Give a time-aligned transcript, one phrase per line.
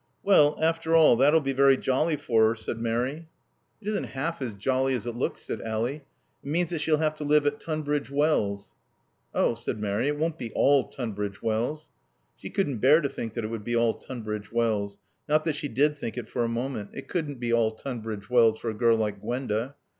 [0.23, 3.27] "Well, after all, that'll be very jolly for her," said Mary.
[3.79, 5.97] "It isn't half as jolly as it looks," said Ally.
[5.97, 6.03] "It
[6.41, 8.73] means that she'll have to live at Tunbridge Wells."
[9.35, 11.87] "Oh," said Mary, "it won't be all Tunbridge Wells."
[12.35, 14.97] She couldn't bear to think that it would be all Tunbridge Wells.
[15.29, 16.89] Not that she did think it for a moment.
[16.93, 19.75] It couldn't be all Tunbridge Wells for a girl like Gwenda.